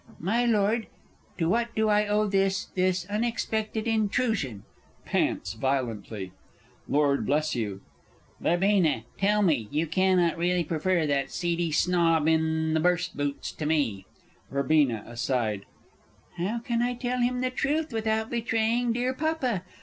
_)My 0.19 0.45
lord, 0.47 0.87
to 1.37 1.47
what 1.47 1.75
do 1.75 1.87
I 1.87 2.07
owe 2.07 2.25
this 2.25 2.65
this 2.73 3.05
unexpected 3.05 3.87
intrusion? 3.87 4.63
[Pants 5.05 5.53
violently. 5.53 6.31
Lord 6.89 7.23
Bl. 7.23 7.33
Verbena, 8.39 9.03
tell 9.19 9.43
me, 9.43 9.67
you 9.69 9.85
cannot 9.85 10.39
really 10.39 10.63
prefer 10.63 11.05
that 11.05 11.29
seedy 11.29 11.71
snob 11.71 12.27
in 12.27 12.73
the 12.73 12.79
burst 12.79 13.15
boots 13.15 13.51
to 13.51 13.67
me? 13.67 14.07
Verb. 14.49 14.71
(aside). 15.05 15.67
How 16.37 16.57
can 16.57 16.81
I 16.81 16.95
tell 16.95 17.19
him 17.19 17.41
the 17.41 17.51
truth 17.51 17.93
without 17.93 18.31
betraying 18.31 18.93
dear 18.93 19.13
Papa? 19.13 19.61